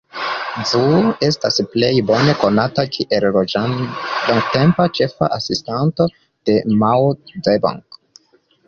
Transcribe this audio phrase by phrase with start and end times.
[0.69, 7.15] Zhou estas plej bone konata kiel longtempa ĉefa asistanto de Mao
[7.49, 7.83] Zedong.